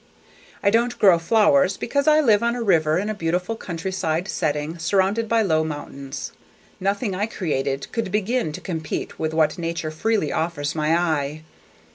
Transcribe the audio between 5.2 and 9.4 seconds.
by low mountains. Nothing I created could begin to compete with